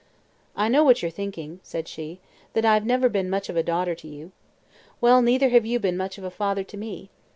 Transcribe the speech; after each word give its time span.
"I 0.55 0.67
know 0.67 0.83
what 0.83 1.03
you're 1.03 1.11
thinking," 1.11 1.59
said 1.61 1.87
she; 1.87 2.19
"that 2.53 2.65
I've 2.65 2.87
never 2.87 3.07
been 3.07 3.29
much 3.29 3.49
of 3.49 3.55
a 3.55 3.61
daughter 3.61 3.93
to 3.93 4.07
you. 4.07 4.31
Well, 4.99 5.21
neither 5.21 5.49
have 5.49 5.63
you 5.63 5.77
been 5.79 5.95
much 5.95 6.17
of 6.17 6.23
a 6.23 6.31
father 6.31 6.63
to 6.63 6.75
me. 6.75 7.11